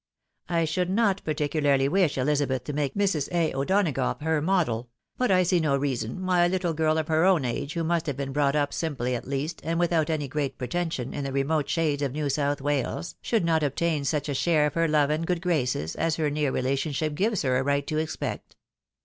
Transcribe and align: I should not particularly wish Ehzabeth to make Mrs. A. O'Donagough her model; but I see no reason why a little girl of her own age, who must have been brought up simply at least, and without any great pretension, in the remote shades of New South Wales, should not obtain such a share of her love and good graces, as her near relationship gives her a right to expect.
I 0.49 0.65
should 0.65 0.89
not 0.89 1.23
particularly 1.23 1.87
wish 1.87 2.15
Ehzabeth 2.15 2.63
to 2.63 2.73
make 2.73 2.95
Mrs. 2.95 3.31
A. 3.31 3.53
O'Donagough 3.53 4.19
her 4.23 4.41
model; 4.41 4.89
but 5.15 5.29
I 5.29 5.43
see 5.43 5.59
no 5.59 5.77
reason 5.77 6.25
why 6.25 6.43
a 6.43 6.49
little 6.49 6.73
girl 6.73 6.97
of 6.97 7.07
her 7.07 7.23
own 7.23 7.45
age, 7.45 7.75
who 7.75 7.83
must 7.83 8.07
have 8.07 8.17
been 8.17 8.31
brought 8.33 8.55
up 8.55 8.73
simply 8.73 9.13
at 9.13 9.27
least, 9.27 9.61
and 9.63 9.77
without 9.79 10.09
any 10.09 10.27
great 10.27 10.57
pretension, 10.57 11.13
in 11.13 11.23
the 11.23 11.31
remote 11.31 11.69
shades 11.69 12.01
of 12.01 12.13
New 12.13 12.29
South 12.31 12.61
Wales, 12.61 13.13
should 13.21 13.45
not 13.45 13.61
obtain 13.61 14.03
such 14.03 14.27
a 14.27 14.33
share 14.33 14.65
of 14.65 14.73
her 14.73 14.87
love 14.87 15.11
and 15.11 15.27
good 15.27 15.39
graces, 15.39 15.95
as 15.95 16.15
her 16.15 16.31
near 16.31 16.51
relationship 16.51 17.13
gives 17.13 17.43
her 17.43 17.57
a 17.59 17.63
right 17.63 17.85
to 17.85 17.99
expect. 17.99 18.55